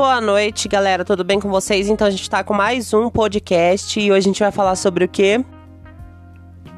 [0.00, 1.04] boa noite, galera.
[1.04, 1.86] Tudo bem com vocês?
[1.86, 5.04] Então a gente tá com mais um podcast e hoje a gente vai falar sobre
[5.04, 5.44] o quê?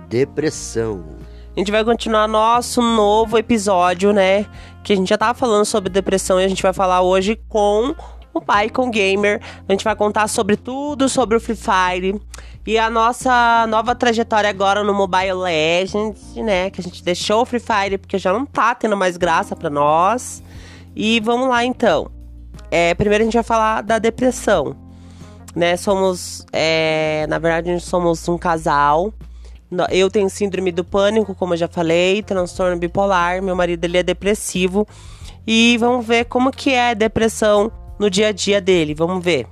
[0.09, 1.05] Depressão.
[1.55, 4.45] A gente vai continuar nosso novo episódio, né?
[4.83, 7.95] Que a gente já tava falando sobre depressão e a gente vai falar hoje com
[8.35, 9.41] o Pycon Gamer.
[9.69, 12.21] A gente vai contar sobre tudo sobre o Free Fire
[12.67, 16.71] e a nossa nova trajetória agora no Mobile Legends, né?
[16.71, 19.71] Que a gente deixou o Free Fire porque já não tá tendo mais graça para
[19.71, 20.43] nós.
[20.97, 22.11] E vamos lá então.
[22.75, 24.75] É, primeiro a gente vai falar da depressão.
[25.55, 25.77] Né?
[25.77, 29.13] Somos, é, na verdade, somos um casal.
[29.91, 33.43] Eu tenho síndrome do pânico, como eu já falei, transtorno bipolar.
[33.43, 34.89] Meu marido ele é depressivo.
[35.47, 38.95] E vamos ver como que é a depressão no dia a dia dele.
[38.95, 39.47] Vamos ver.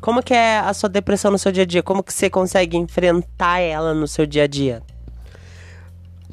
[0.00, 1.82] Como que é a sua depressão no seu dia a dia?
[1.82, 4.80] Como que você consegue enfrentar ela no seu dia a dia?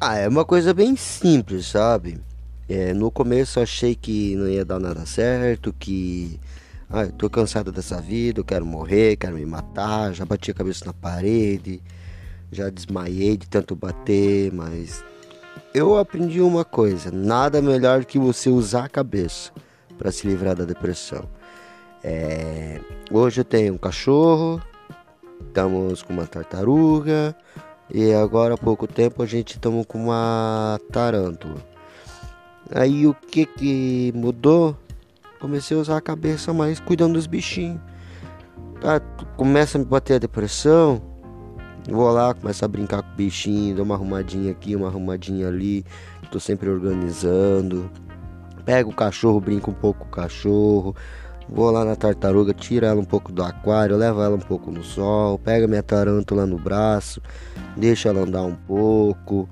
[0.00, 2.20] Ah, é uma coisa bem simples, sabe?
[2.68, 6.40] É, no começo eu achei que não ia dar nada certo, que
[6.88, 10.54] ah, eu tô cansado dessa vida, eu quero morrer, quero me matar, já bati a
[10.54, 11.82] cabeça na parede,
[12.50, 15.04] já desmaiei de tanto bater, mas
[15.74, 19.52] eu aprendi uma coisa, nada melhor que você usar a cabeça
[19.98, 21.28] para se livrar da depressão.
[22.02, 22.80] É,
[23.10, 24.62] hoje eu tenho um cachorro,
[25.46, 27.36] estamos com uma tartaruga
[27.90, 31.73] e agora há pouco tempo a gente estamos com uma tarântula.
[32.74, 34.76] Aí o que que mudou?
[35.38, 37.80] Comecei a usar a cabeça mais cuidando dos bichinhos.
[38.80, 38.98] Tá,
[39.36, 41.00] começa a me bater a depressão.
[41.88, 45.84] Vou lá, começo a brincar com o bichinho, dou uma arrumadinha aqui, uma arrumadinha ali.
[46.32, 47.88] Tô sempre organizando.
[48.64, 50.96] Pego o cachorro, brinco um pouco com o cachorro.
[51.48, 54.82] Vou lá na tartaruga, tiro ela um pouco do aquário, levo ela um pouco no
[54.82, 57.20] sol, pega minha tarântula no braço,
[57.76, 59.48] deixa ela andar um pouco,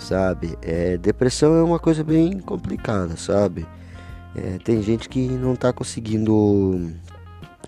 [0.00, 0.58] sabe?
[0.62, 3.66] É, depressão é uma coisa bem complicada, sabe?
[4.34, 6.92] É, tem gente que não tá conseguindo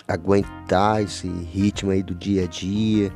[0.07, 3.13] aguentar esse ritmo aí do dia a dia,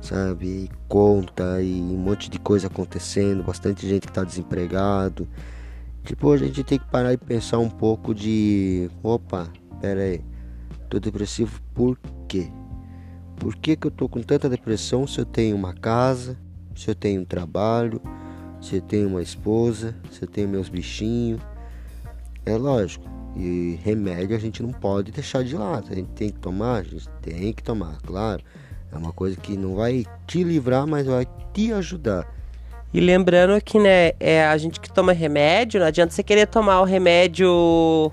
[0.00, 0.46] sabe?
[0.46, 5.28] E conta e um monte de coisa acontecendo, bastante gente que tá desempregado.
[6.04, 8.90] Tipo, a gente tem que parar e pensar um pouco de.
[9.02, 9.48] Opa,
[9.80, 10.20] pera aí.
[10.90, 12.50] Tô depressivo por quê?
[13.36, 16.36] Por que, que eu tô com tanta depressão se eu tenho uma casa,
[16.74, 18.00] se eu tenho um trabalho,
[18.62, 21.40] se tenho uma esposa, se tenho meus bichinhos?
[22.46, 23.04] É lógico.
[23.36, 25.88] E remédio a gente não pode deixar de lado.
[25.90, 28.42] A gente tem que tomar, a gente tem que tomar, claro.
[28.92, 32.26] É uma coisa que não vai te livrar, mas vai te ajudar.
[32.94, 36.80] E lembrando que, né, é a gente que toma remédio, não adianta você querer tomar
[36.82, 38.12] o remédio.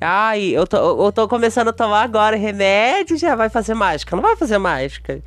[0.00, 4.14] Ai, eu tô, eu tô começando a tomar agora remédio já vai fazer mágica.
[4.14, 5.20] Não vai fazer mágica.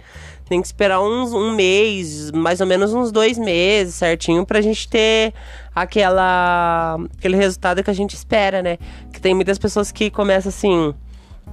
[0.48, 4.88] Tem que esperar uns, um mês, mais ou menos uns dois meses, certinho, pra gente
[4.88, 5.34] ter
[5.74, 8.78] aquela, aquele resultado que a gente espera, né?
[9.14, 10.94] Que tem muitas pessoas que começam assim,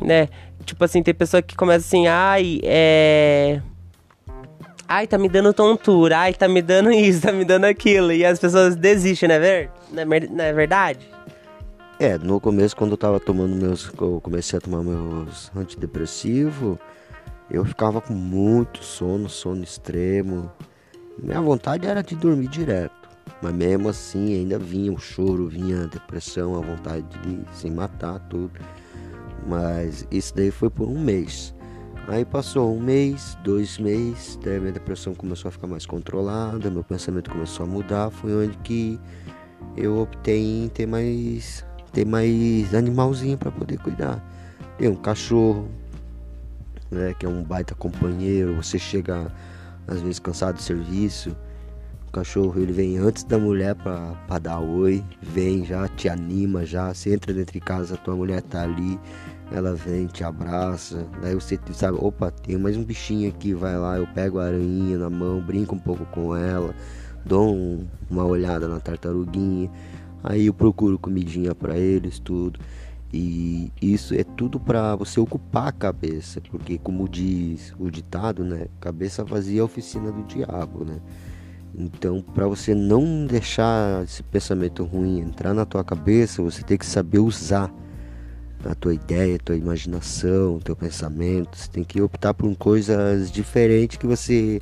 [0.01, 0.28] né?
[0.65, 3.61] Tipo assim, tem pessoa que começa assim, ai, é
[4.89, 6.21] Ai, tá me dando tontura.
[6.21, 8.11] Ai, tá me dando isso, tá me dando aquilo.
[8.11, 9.71] E as pessoas desistem, não é, ver...
[10.31, 11.01] não é verdade?
[12.00, 13.91] É, no começo, quando eu tava tomando meus.
[14.00, 16.78] Eu comecei a tomar meus antidepressivos,
[17.50, 20.48] eu ficava com muito sono, sono extremo.
[21.20, 22.94] Minha vontade era de dormir direto.
[23.42, 28.20] Mas mesmo assim ainda vinha o choro, vinha a depressão, a vontade de se matar,
[28.28, 28.60] tudo.
[29.44, 31.53] Mas isso daí foi por um mês.
[32.06, 36.84] Aí passou um mês, dois meses, daí minha depressão começou a ficar mais controlada, meu
[36.84, 39.00] pensamento começou a mudar, foi onde que
[39.76, 44.22] eu optei em ter mais ter mais animalzinho para poder cuidar.
[44.78, 45.69] Tem um cachorro,
[46.91, 49.32] né, que é um baita companheiro, você chega
[49.87, 51.34] às vezes cansado do serviço,
[52.09, 56.93] o cachorro ele vem antes da mulher para dar oi, vem já, te anima já,
[56.93, 58.98] você entra dentro de casa, tua mulher tá ali,
[59.53, 63.98] ela vem, te abraça, daí você sabe, opa, tem mais um bichinho aqui, vai lá,
[63.98, 66.75] eu pego a aranha na mão, brinco um pouco com ela,
[67.25, 69.71] dou um, uma olhada na tartaruguinha,
[70.22, 72.60] aí eu procuro comidinha para eles, tudo.
[73.12, 78.66] E isso é tudo para você ocupar a cabeça, porque como diz o ditado, né,
[78.80, 81.00] cabeça vazia é oficina do diabo, né?
[81.74, 86.84] Então, para você não deixar esse pensamento ruim entrar na tua cabeça, você tem que
[86.84, 87.72] saber usar
[88.65, 91.56] a tua ideia, a tua imaginação, o teu pensamento.
[91.56, 94.60] Você tem que optar por coisas diferentes que você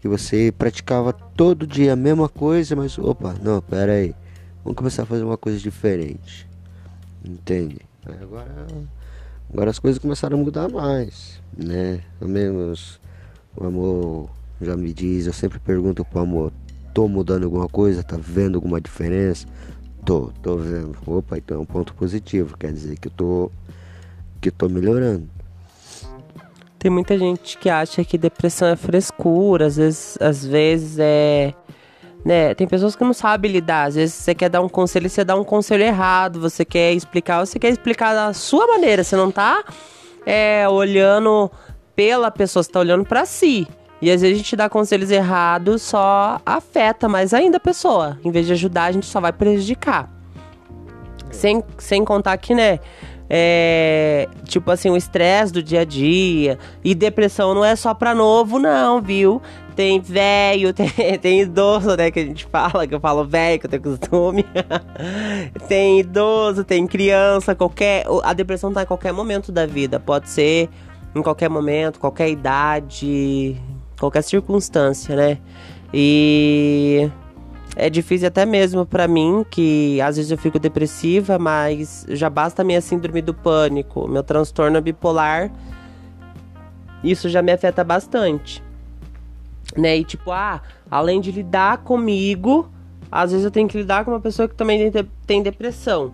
[0.00, 4.14] que você praticava todo dia a mesma coisa, mas opa, não, pera aí.
[4.64, 6.48] Vamos começar a fazer uma coisa diferente.
[7.24, 7.80] Entende?
[8.06, 8.66] Agora
[9.52, 12.00] agora as coisas começaram a mudar mais, né?
[12.20, 13.00] Menos
[13.56, 14.30] o amor
[14.60, 16.52] já me diz, eu sempre pergunto pro amor,
[16.94, 19.46] tô mudando alguma coisa, tá vendo alguma diferença?
[20.04, 20.96] Tô, tô vendo.
[21.06, 22.56] Opa, então é um ponto positivo.
[22.56, 23.50] Quer dizer que eu tô.
[24.40, 25.28] que eu tô melhorando.
[26.78, 31.54] Tem muita gente que acha que depressão é frescura, às vezes, às vezes é.
[32.24, 32.54] Né?
[32.54, 33.88] Tem pessoas que não sabem lidar.
[33.88, 36.40] Às vezes você quer dar um conselho e você dá um conselho errado.
[36.40, 39.02] Você quer explicar, você quer explicar da sua maneira.
[39.02, 39.64] Você não tá
[40.26, 41.50] é, olhando
[41.96, 43.66] pela pessoa, você tá olhando para si.
[44.02, 48.18] E às vezes a gente dá conselhos errados, só afeta mais ainda a pessoa.
[48.24, 50.10] Em vez de ajudar, a gente só vai prejudicar.
[51.30, 52.80] Sem, sem contar que, né?
[53.28, 56.58] É, tipo assim, o estresse do dia a dia.
[56.82, 59.40] E depressão não é só pra novo, não, viu?
[59.80, 62.10] Tem velho, tem, tem idoso, né?
[62.10, 64.44] Que a gente fala, que eu falo velho, que eu tenho costume.
[65.66, 68.04] tem idoso, tem criança, qualquer.
[68.22, 69.98] A depressão tá em qualquer momento da vida.
[69.98, 70.68] Pode ser
[71.14, 73.56] em qualquer momento, qualquer idade
[73.98, 75.38] qualquer circunstância, né?
[75.94, 77.10] E
[77.74, 82.60] é difícil até mesmo para mim, que às vezes eu fico depressiva, mas já basta
[82.60, 85.50] a minha síndrome do pânico, meu transtorno bipolar.
[87.02, 88.62] Isso já me afeta bastante.
[89.76, 89.98] Né?
[89.98, 92.70] E tipo, ah, além de lidar comigo,
[93.10, 94.90] às vezes eu tenho que lidar com uma pessoa que também
[95.26, 96.12] tem depressão.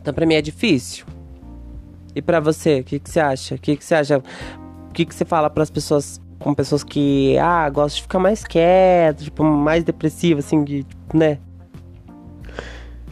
[0.00, 1.06] Então para mim é difícil.
[2.14, 3.54] E para você, o que, que você acha?
[3.54, 4.18] O que, que você acha?
[4.18, 8.18] O que, que você fala para as pessoas com pessoas que, ah, gostam de ficar
[8.18, 10.84] mais quieto, tipo, mais depressivo, assim, de,
[11.14, 11.38] né?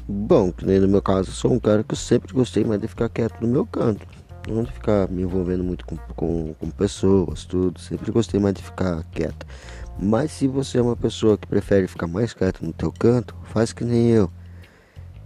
[0.06, 3.08] Bom, no meu caso, eu sou um cara que eu sempre gostei mais de ficar
[3.08, 4.04] quieto no meu canto.
[4.50, 7.80] Não de ficar me envolvendo muito com, com, com pessoas, tudo.
[7.80, 9.46] Sempre gostei mais de ficar quieto.
[9.98, 13.72] Mas se você é uma pessoa que prefere ficar mais quieto no teu canto, faz
[13.72, 14.30] que nem eu.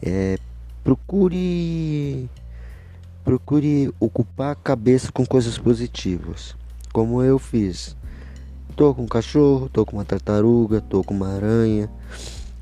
[0.03, 0.39] É,
[0.83, 2.29] procure
[3.25, 6.55] procure ocupar a cabeça com coisas positivas
[6.95, 7.97] como eu fiz.
[8.77, 11.91] Tô com um cachorro, tô com uma tartaruga, tô com uma aranha.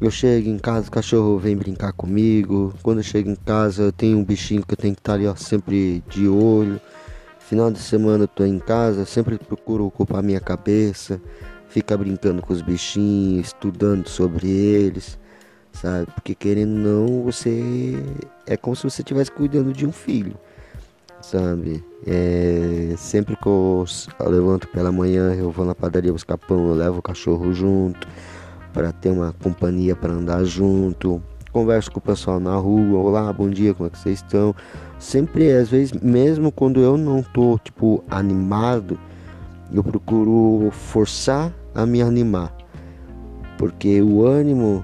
[0.02, 2.74] Eu chego em casa, o cachorro vem brincar comigo.
[2.82, 5.28] Quando eu chego em casa, eu tenho um bichinho que eu tenho que estar ali,
[5.28, 6.80] ó, sempre de olho.
[7.38, 11.22] Final de semana eu tô em casa, sempre procuro ocupar minha cabeça,
[11.68, 15.16] ficar brincando com os bichinhos, estudando sobre eles,
[15.72, 16.06] sabe?
[16.06, 17.94] Porque querendo ou não, você
[18.44, 20.34] é como se você estivesse cuidando de um filho
[21.20, 21.84] sabe?
[22.04, 23.84] É, sempre que eu
[24.18, 28.08] levanto pela manhã, eu vou na padaria buscar pão, eu levo o cachorro junto
[28.72, 31.22] para ter uma companhia para andar junto.
[31.52, 34.54] Converso com o pessoal na rua, olá, bom dia, como é que vocês estão?
[34.98, 38.98] Sempre, às vezes, mesmo quando eu não tô tipo animado,
[39.72, 42.54] eu procuro forçar a me animar,
[43.58, 44.82] porque o ânimo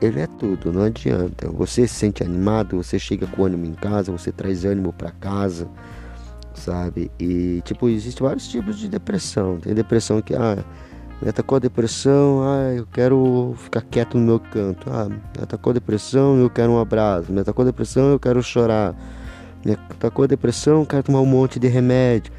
[0.00, 1.48] ele é tudo, não adianta.
[1.50, 5.68] Você se sente animado, você chega com ânimo em casa, você traz ânimo para casa,
[6.54, 7.10] sabe?
[7.20, 9.58] E tipo, existem vários tipos de depressão.
[9.58, 10.64] Tem depressão que ah,
[11.22, 14.90] me atacou a depressão, ah, eu quero ficar quieto no meu canto.
[14.90, 17.32] Ah, me atacou a depressão, eu quero um abraço.
[17.32, 18.92] Me atacou a depressão, eu quero chorar.
[19.64, 22.32] Me atacou a depressão, eu quero tomar um monte de remédio.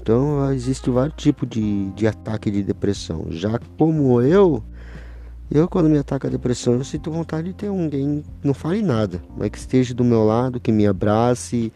[0.00, 3.26] Então, existe vários tipos de, de ataque de depressão.
[3.30, 4.60] Já como eu,
[5.48, 8.82] eu, quando me ataca a depressão, eu sinto vontade de ter alguém que não fale
[8.82, 11.72] nada, mas que esteja do meu lado, que me abrace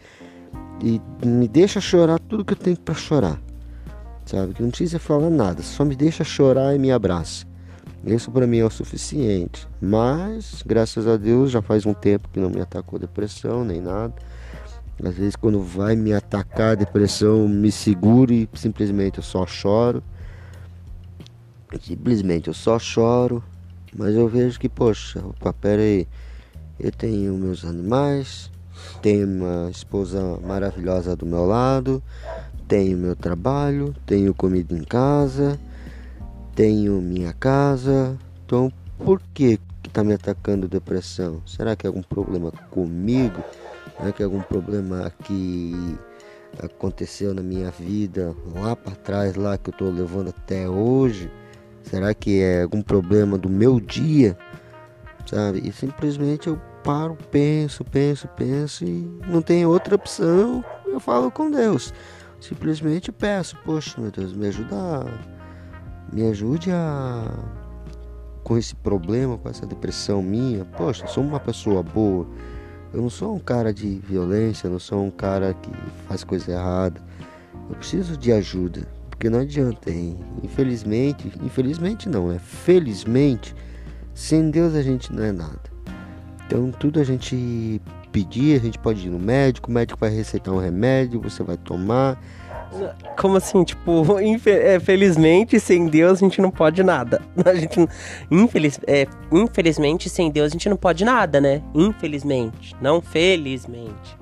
[0.83, 3.39] e me deixa chorar tudo que eu tenho para chorar.
[4.31, 4.53] Sabe?
[4.53, 7.45] Que não precisa falar nada, só me deixa chorar e me abraça.
[8.05, 9.67] Isso para mim é o suficiente.
[9.81, 14.13] Mas, graças a Deus, já faz um tempo que não me atacou depressão nem nada.
[15.03, 20.01] Às vezes, quando vai me atacar a depressão, me seguro e simplesmente eu só choro.
[21.81, 23.43] Simplesmente eu só choro
[23.93, 26.07] mas eu vejo que, poxa, opa, pera aí.
[26.79, 28.49] Eu tenho meus animais,
[29.01, 32.01] tenho uma esposa maravilhosa do meu lado,
[32.71, 35.59] tenho meu trabalho, tenho comida em casa,
[36.55, 38.17] tenho minha casa.
[38.45, 41.41] Então, por que que tá me atacando depressão?
[41.45, 43.43] Será que é algum problema comigo?
[43.97, 45.97] Será que é algum problema que
[46.63, 51.29] aconteceu na minha vida lá para trás, lá que eu tô levando até hoje?
[51.83, 54.37] Será que é algum problema do meu dia?
[55.25, 55.61] Sabe?
[55.67, 60.63] E simplesmente eu paro, penso, penso, penso e não tem outra opção.
[60.87, 61.93] Eu falo com Deus.
[62.41, 65.05] Simplesmente peço, poxa, meu Deus, me ajuda,
[66.11, 67.31] me ajude a
[68.43, 70.65] com esse problema, com essa depressão minha.
[70.65, 72.27] Poxa, sou uma pessoa boa.
[72.91, 75.71] Eu não sou um cara de violência, eu não sou um cara que
[76.07, 76.99] faz coisa errada.
[77.69, 78.87] Eu preciso de ajuda.
[79.09, 80.17] Porque não adianta, hein?
[80.41, 83.55] infelizmente, infelizmente não, é felizmente,
[84.15, 85.61] sem Deus a gente não é nada.
[86.47, 87.79] Então tudo a gente
[88.11, 91.57] pedir, a gente pode ir no médico, o médico vai receitar um remédio, você vai
[91.57, 92.19] tomar,
[93.19, 93.63] Como assim?
[93.63, 94.05] Tipo,
[94.47, 97.21] é, felizmente, sem Deus a gente não pode nada.
[97.45, 97.77] A gente,
[98.29, 101.61] infeliz, é, infelizmente, sem Deus a gente não pode nada, né?
[101.73, 104.17] Infelizmente, não felizmente.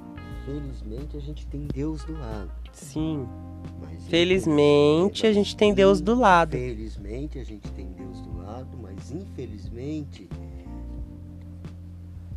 [0.45, 2.51] Felizmente a gente tem Deus do lado.
[2.71, 3.27] Sim.
[3.81, 6.51] Mas felizmente a gente tem Deus do lado.
[6.51, 10.29] Felizmente a gente tem Deus do lado, mas infelizmente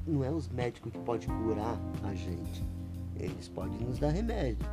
[0.07, 2.65] não é os médicos que podem curar a gente.
[3.17, 4.67] Eles podem nos dar remédio.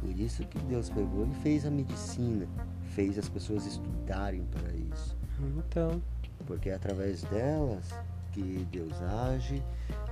[0.00, 2.46] Por isso que Deus pegou e fez a medicina,
[2.90, 5.16] fez as pessoas estudarem para isso.
[5.40, 6.02] Então.
[6.46, 7.90] Porque é através delas
[8.32, 9.62] que Deus age,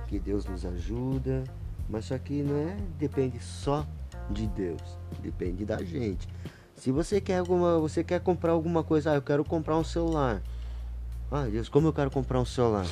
[0.07, 1.43] que Deus nos ajuda.
[1.89, 3.85] Mas só que não é depende só
[4.29, 4.81] de Deus,
[5.21, 6.27] depende da gente.
[6.75, 10.41] Se você quer alguma, você quer comprar alguma coisa, ah, eu quero comprar um celular.
[11.31, 12.85] Ah, Deus, como eu quero comprar um celular?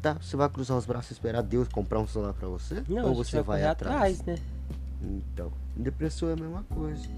[0.00, 2.84] Tá, você vai cruzar os braços e esperar Deus comprar um celular para você?
[2.88, 4.38] Não, ou você vai, vai atrás, né?
[5.02, 7.08] Então, depressão é a mesma coisa.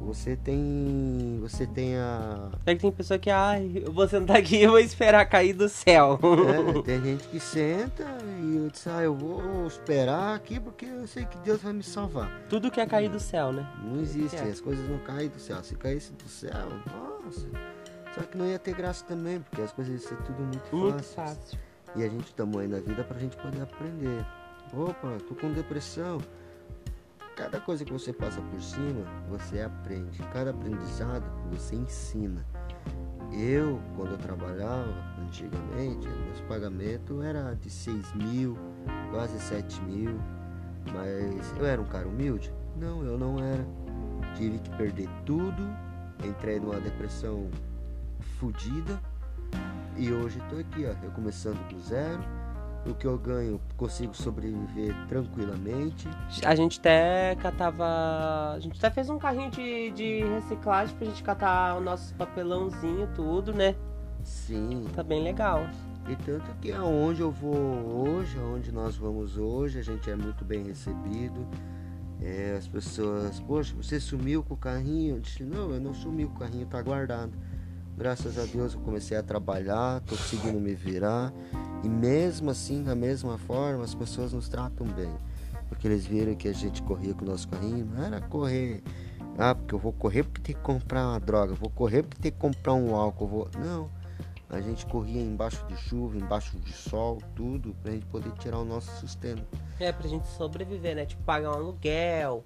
[0.00, 1.38] Você tem.
[1.40, 2.50] Você tem a.
[2.66, 5.68] É que tem pessoa que, ai, eu vou sentar aqui e vou esperar cair do
[5.68, 6.18] céu.
[6.22, 8.04] É, tem gente que senta
[8.42, 11.82] e eu disse, ah, eu vou esperar aqui porque eu sei que Deus vai me
[11.82, 12.30] salvar.
[12.48, 13.66] Tudo quer cair do céu, né?
[13.82, 15.62] Não existe, as coisas não caem do céu.
[15.62, 17.46] Se caísse do céu, nossa.
[18.14, 21.02] Só que não ia ter graça também, porque as coisas iam ser tudo muito, muito
[21.02, 21.58] fácil.
[21.96, 24.26] E a gente tomou aí na vida pra gente poder aprender.
[24.72, 26.18] Opa, tô com depressão.
[27.36, 30.18] Cada coisa que você passa por cima, você aprende.
[30.32, 32.44] Cada aprendizado, você ensina.
[33.32, 38.56] Eu, quando eu trabalhava antigamente, meus pagamentos era de 6 mil,
[39.10, 40.18] quase 7 mil.
[40.92, 42.52] Mas eu era um cara humilde?
[42.76, 43.64] Não, eu não era.
[44.36, 45.62] Tive que perder tudo,
[46.24, 47.48] entrei numa depressão
[48.38, 49.00] fodida
[49.96, 52.22] e hoje estou aqui, ó, recomeçando do zero
[52.86, 56.08] o que eu ganho consigo sobreviver tranquilamente.
[56.44, 58.52] A gente até catava.
[58.54, 63.08] A gente até fez um carrinho de, de reciclagem pra gente catar o nosso papelãozinho,
[63.14, 63.74] tudo, né?
[64.22, 64.86] Sim.
[64.94, 65.66] Tá bem legal.
[66.08, 70.44] E tanto que aonde eu vou hoje, aonde nós vamos hoje, a gente é muito
[70.44, 71.46] bem recebido.
[72.20, 75.16] É, as pessoas, poxa, você sumiu com o carrinho?
[75.16, 77.32] Eu disse, não, eu não sumi, o carrinho tá guardado.
[77.96, 81.32] Graças a Deus eu comecei a trabalhar, tô conseguindo me virar.
[81.82, 85.12] E mesmo assim, da mesma forma, as pessoas nos tratam bem.
[85.68, 87.84] Porque eles viram que a gente corria com o nosso carrinho.
[87.86, 88.82] Não era correr,
[89.38, 92.32] ah, porque eu vou correr porque tem que comprar uma droga, vou correr porque tem
[92.32, 93.26] que comprar um álcool.
[93.26, 93.48] Vou...
[93.58, 93.90] Não.
[94.48, 98.64] A gente corria embaixo de chuva, embaixo de sol, tudo, pra gente poder tirar o
[98.64, 99.42] nosso sustento.
[99.80, 101.06] É, pra gente sobreviver, né?
[101.06, 102.44] Tipo, pagar um aluguel,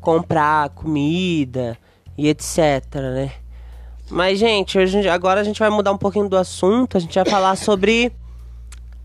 [0.00, 1.78] comprar comida
[2.18, 3.32] e etc, né?
[4.10, 6.96] Mas, gente, hoje, agora a gente vai mudar um pouquinho do assunto.
[6.96, 8.12] A gente vai falar sobre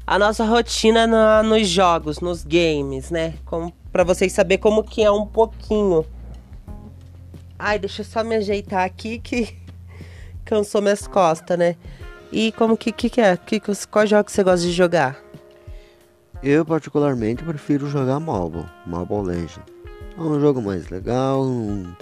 [0.05, 3.35] a nossa rotina na, nos jogos, nos games, né?
[3.45, 6.03] Como, pra vocês saberem como que é um pouquinho.
[7.57, 9.55] Ai, deixa eu só me ajeitar aqui que
[10.43, 11.75] cansou minhas costas, né?
[12.31, 13.37] E como que, que, que é?
[13.37, 15.17] Que, qual jogo que você gosta de jogar?
[16.41, 19.59] Eu particularmente prefiro jogar Mobile, Mobile Legends.
[20.17, 21.93] É um jogo mais legal, um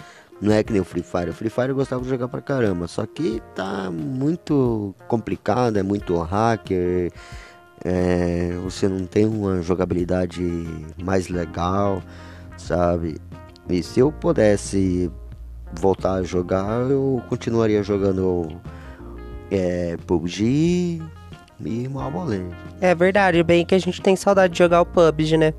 [0.43, 1.29] não é que nem o Free Fire.
[1.29, 2.87] O Free Fire eu gostava de jogar pra caramba.
[2.87, 7.11] Só que tá muito complicado, é muito hacker.
[7.83, 10.43] É, você não tem uma jogabilidade
[11.01, 12.01] mais legal,
[12.57, 13.17] sabe?
[13.69, 15.09] E se eu pudesse
[15.79, 18.61] voltar a jogar, eu continuaria jogando
[19.49, 21.01] é, PUBG
[21.65, 22.53] e Mobile.
[22.81, 25.53] É verdade, bem que a gente tem saudade de jogar o PUBG, né?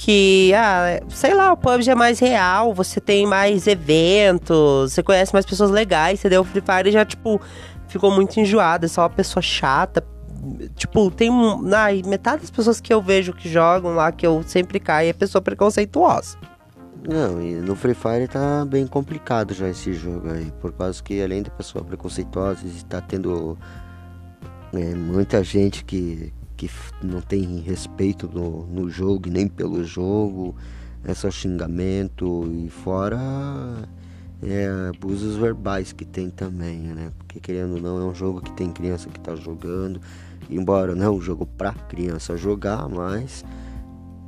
[0.00, 5.30] Que, ah, sei lá, o PUBG é mais real, você tem mais eventos, você conhece
[5.30, 7.38] mais pessoas legais, você deu Free Fire já, tipo,
[7.86, 10.02] ficou muito enjoado, é só uma pessoa chata.
[10.74, 11.30] Tipo, tem
[11.74, 15.12] ai, metade das pessoas que eu vejo que jogam lá, que eu sempre caio, é
[15.12, 16.38] pessoa preconceituosa.
[17.06, 21.22] Não, e no Free Fire tá bem complicado já esse jogo aí, por causa que
[21.22, 23.58] além de pessoa preconceituosa, está tendo
[24.72, 26.70] é, muita gente que, que
[27.02, 30.54] não tem respeito no, no jogo nem pelo jogo,
[31.02, 33.18] é só xingamento e fora
[34.42, 37.12] é, abusos verbais que tem também, né?
[37.16, 40.02] Porque querendo ou não é um jogo que tem criança que tá jogando,
[40.50, 43.42] embora não é um jogo pra criança jogar, mas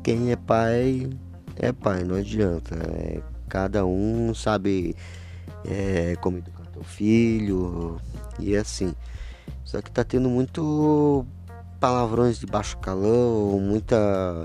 [0.02, 1.10] quem é pai
[1.56, 2.74] é pai, não adianta.
[2.76, 4.96] É, cada um sabe
[5.66, 8.00] é, como educar teu filho
[8.38, 8.94] e assim.
[9.64, 11.26] Só que tá tendo muito
[11.82, 13.96] palavrões de baixo calão, muita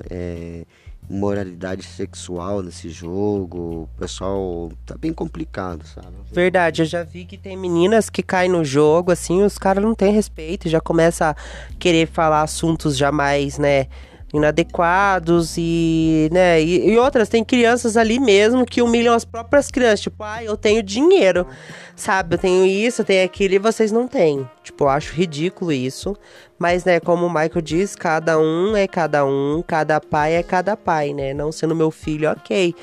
[0.09, 0.65] é,
[1.07, 3.83] moralidade sexual nesse jogo.
[3.83, 6.07] O pessoal tá bem complicado, sabe?
[6.31, 9.93] Verdade, eu já vi que tem meninas que caem no jogo, assim, os caras não
[9.93, 11.35] têm respeito, já começa a
[11.77, 13.85] querer falar assuntos jamais, né?
[14.33, 20.01] Inadequados e, né, e, e, outras, tem crianças ali mesmo que humilham as próprias crianças,
[20.01, 21.47] tipo, ah, eu tenho dinheiro,
[21.95, 24.47] sabe, eu tenho isso, eu tenho aquilo e vocês não têm.
[24.63, 26.15] Tipo, eu acho ridículo isso,
[26.59, 30.75] mas, né, como o Michael diz, cada um é cada um, cada pai é cada
[30.75, 32.75] pai, né, não sendo meu filho, ok,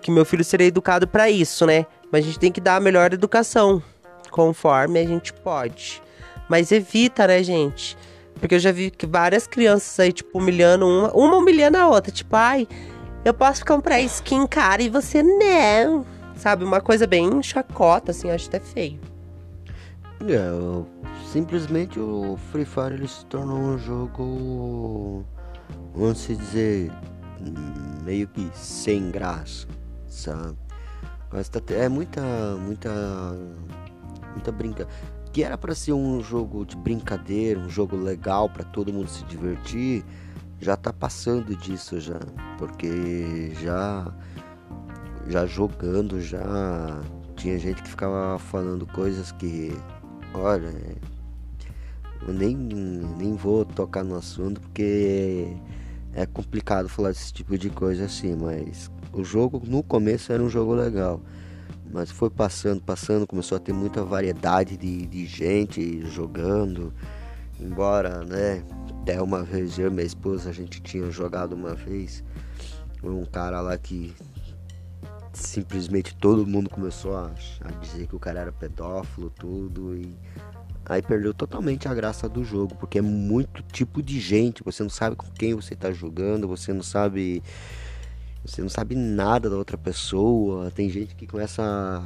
[0.00, 2.80] que meu filho seria educado para isso, né, mas a gente tem que dar a
[2.80, 3.82] melhor educação,
[4.30, 6.00] conforme a gente pode.
[6.48, 7.96] Mas evita, né, gente?
[8.44, 12.12] Porque eu já vi que várias crianças aí, tipo, humilhando uma, uma humilhando a outra.
[12.12, 12.68] Tipo, ai,
[13.24, 16.04] eu posso comprar skin cara e você não.
[16.36, 16.62] Sabe?
[16.62, 19.00] Uma coisa bem chacota, assim, acho até feio.
[20.20, 20.84] É,
[21.32, 25.24] simplesmente o Free Fire ele se tornou um jogo,
[25.94, 26.92] vamos dizer,
[28.04, 29.66] meio que sem graça,
[30.06, 30.54] sabe?
[31.32, 32.20] Mas tá, é muita,
[32.60, 32.90] muita,
[34.34, 38.92] muita brincadeira que era para ser um jogo de brincadeira, um jogo legal para todo
[38.92, 40.04] mundo se divertir,
[40.60, 42.20] já tá passando disso já,
[42.56, 44.14] porque já
[45.26, 47.00] já jogando já
[47.34, 49.76] tinha gente que ficava falando coisas que
[50.32, 50.72] olha,
[52.28, 55.48] eu nem nem vou tocar no assunto porque
[56.12, 60.48] é complicado falar desse tipo de coisa assim, mas o jogo no começo era um
[60.48, 61.20] jogo legal.
[61.94, 66.92] Mas foi passando, passando, começou a ter muita variedade de, de gente jogando.
[67.60, 68.64] Embora, né,
[69.00, 72.24] até uma vez eu e minha esposa a gente tinha jogado uma vez.
[73.00, 74.12] Um cara lá que
[75.32, 79.96] simplesmente todo mundo começou a, a dizer que o cara era pedófilo, tudo.
[79.96, 80.12] E
[80.86, 84.90] aí perdeu totalmente a graça do jogo, porque é muito tipo de gente, você não
[84.90, 87.40] sabe com quem você está jogando, você não sabe
[88.44, 90.70] você não sabe nada da outra pessoa.
[90.70, 91.62] Tem gente que começa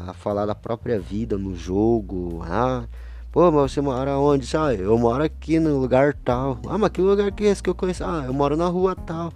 [0.07, 2.41] a, falar da própria vida no jogo.
[2.45, 2.85] Ah,
[3.33, 4.57] pô, mas você mora onde?
[4.57, 6.61] Ah, eu moro aqui no lugar tal.
[6.69, 8.05] Ah, mas que lugar que é esse que eu conheço?
[8.05, 9.33] Ah, eu moro na rua tal.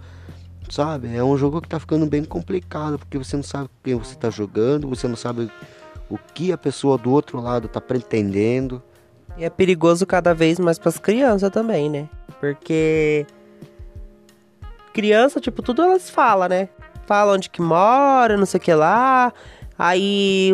[0.69, 1.13] Sabe?
[1.13, 4.29] É um jogo que tá ficando bem complicado, porque você não sabe quem você tá
[4.29, 5.51] jogando, você não sabe
[6.09, 8.81] o que a pessoa do outro lado tá pretendendo.
[9.37, 12.07] E é perigoso cada vez mais para as crianças também, né?
[12.39, 13.25] Porque
[14.93, 16.69] criança, tipo, tudo elas falam, né?
[17.05, 19.33] Fala onde que mora, não sei o que lá.
[19.77, 20.51] Aí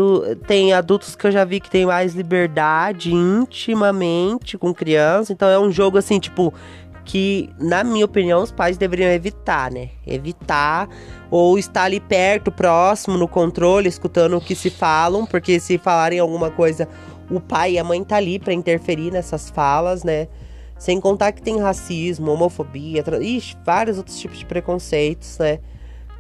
[0.48, 5.34] tem adultos que eu já vi que tem mais liberdade intimamente com criança.
[5.34, 6.54] Então é um jogo assim, tipo,
[7.10, 9.90] que, na minha opinião, os pais deveriam evitar, né?
[10.06, 10.88] Evitar
[11.30, 16.20] ou estar ali perto, próximo, no controle, escutando o que se falam, porque se falarem
[16.20, 16.88] alguma coisa,
[17.30, 20.28] o pai e a mãe tá ali para interferir nessas falas, né?
[20.78, 25.60] Sem contar que tem racismo, homofobia, ixi, vários outros tipos de preconceitos, né?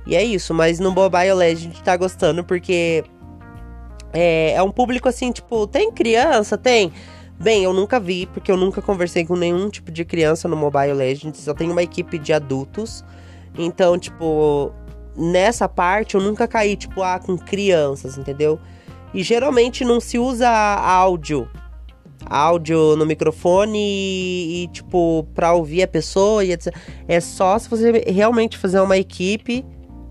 [0.10, 3.04] E é isso, mas no Mobile Legends tá gostando porque
[4.12, 6.58] é, é um público assim, tipo, tem criança?
[6.58, 6.91] Tem.
[7.39, 10.93] Bem, eu nunca vi, porque eu nunca conversei com nenhum tipo de criança no Mobile
[10.93, 13.06] Legends, só tem uma equipe de adultos.
[13.56, 14.72] Então, tipo,
[15.15, 18.60] nessa parte eu nunca caí, tipo, ah, com crianças, entendeu?
[19.13, 21.48] E geralmente não se usa áudio.
[22.26, 26.76] Áudio no microfone e, e tipo, pra ouvir a pessoa e etc.
[27.08, 29.63] É só se você realmente fazer uma equipe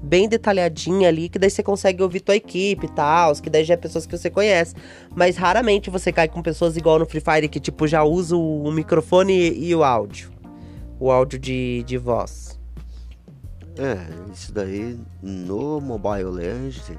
[0.02, 3.74] bem detalhadinha ali, que daí você consegue ouvir tua equipe e tal, que daí já
[3.74, 4.74] é pessoas que você conhece.
[5.14, 8.70] Mas raramente você cai com pessoas igual no Free Fire, que tipo, já usa o
[8.70, 10.30] microfone e, e o áudio.
[11.00, 12.58] O áudio de, de voz.
[13.76, 16.90] É, isso daí no Mobile Legends,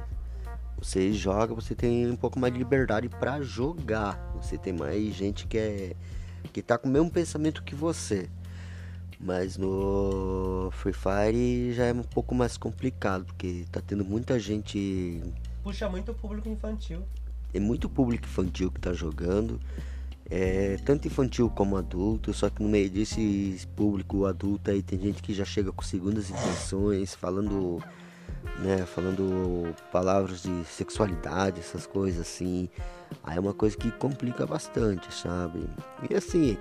[0.77, 4.17] você joga, você tem um pouco mais de liberdade para jogar.
[4.41, 5.91] Você tem mais gente que é
[6.53, 8.29] que tá com o mesmo pensamento que você.
[9.19, 15.21] Mas no Free Fire já é um pouco mais complicado, porque tá tendo muita gente.
[15.61, 17.01] Puxa muito público infantil.
[17.53, 19.59] É muito público infantil que tá jogando.
[20.31, 25.23] É, tanto infantil como adulto, só que no meio desse público adulto aí tem gente
[25.23, 27.83] que já chega com segundas intenções, falando,
[28.59, 32.69] né, falando palavras de sexualidade, essas coisas assim.
[33.23, 35.67] Aí é uma coisa que complica bastante, sabe?
[36.07, 36.55] E assim,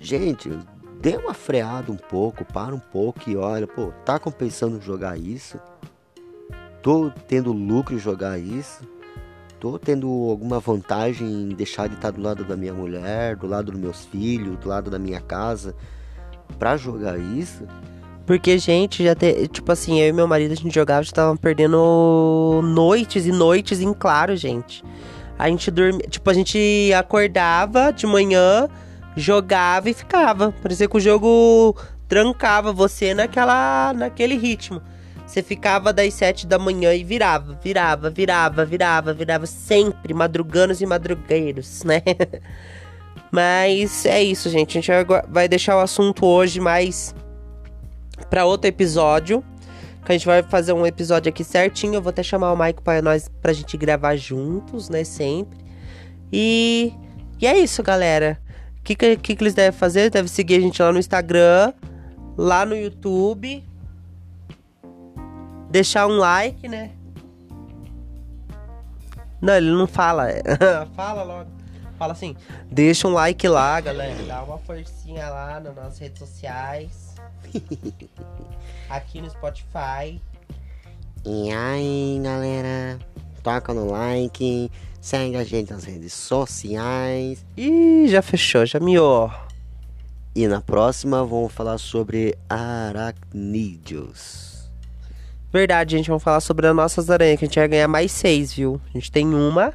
[0.00, 0.50] gente,
[1.04, 5.60] dê uma freada um pouco, para um pouco e olha, pô, tá compensando jogar isso?
[6.82, 8.82] Tô tendo lucro em jogar isso?
[9.60, 13.70] Tô tendo alguma vantagem em deixar de estar do lado da minha mulher, do lado
[13.70, 15.74] dos meus filhos, do lado da minha casa
[16.58, 17.66] pra jogar isso?
[18.24, 21.36] Porque, gente, já te, tipo assim, eu e meu marido a gente jogava, já tava
[21.36, 24.82] perdendo noites e noites em claro, gente.
[25.38, 28.70] A gente dormia, tipo, a gente acordava de manhã,
[29.16, 30.52] jogava e ficava.
[30.62, 31.76] Parecia que o jogo
[32.08, 34.82] trancava você naquela, naquele ritmo.
[35.26, 40.86] Você ficava das sete da manhã e virava, virava, virava, virava, virava sempre, madruganos e
[40.86, 42.02] madrugueiros, né?
[43.32, 44.78] Mas é isso, gente.
[44.78, 44.90] A gente
[45.28, 47.14] vai deixar o assunto hoje mais
[48.30, 49.42] para outro episódio.
[50.04, 51.94] Que a gente vai fazer um episódio aqui certinho.
[51.94, 55.02] Eu vou até chamar o Mike para nós pra gente gravar juntos, né?
[55.02, 55.58] Sempre.
[56.32, 56.92] E,
[57.40, 58.38] e é isso, galera.
[58.84, 60.10] O que, que, que eles devem fazer?
[60.10, 61.72] Devem seguir a gente lá no Instagram,
[62.36, 63.64] lá no YouTube.
[65.70, 66.90] Deixar um like, né?
[69.40, 70.28] Não, ele não fala.
[70.94, 71.50] fala logo.
[71.98, 72.36] Fala assim,
[72.70, 74.22] deixa um like lá, galera.
[74.24, 77.14] Dá uma forcinha lá nas nossas redes sociais.
[78.90, 80.20] Aqui no Spotify.
[81.24, 82.98] E aí, galera?
[83.42, 84.70] Toca no like,
[85.04, 87.44] segue a gente nas redes sociais.
[87.58, 89.30] Ih, já fechou, já miou.
[90.34, 93.92] E na próxima vamos falar sobre aracnídeos.
[95.52, 98.54] Verdade, gente, vamos falar sobre as nossas aranhas, que a gente vai ganhar mais seis,
[98.54, 98.80] viu?
[98.88, 99.74] A gente tem uma,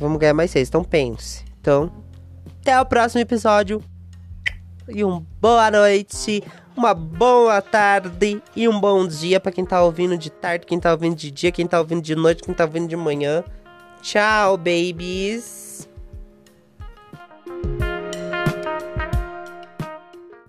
[0.00, 1.44] vamos ganhar mais seis, então pense.
[1.60, 1.92] Então,
[2.60, 3.80] até o próximo episódio.
[4.88, 6.42] E uma boa noite,
[6.76, 10.90] uma boa tarde e um bom dia para quem tá ouvindo de tarde, quem tá
[10.90, 13.44] ouvindo de dia, quem tá ouvindo de noite, quem tá ouvindo de manhã.
[14.04, 15.88] Tchau, babies!